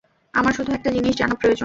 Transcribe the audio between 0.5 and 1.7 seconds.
শুধু একটা জিনিস জানা প্রয়োজন।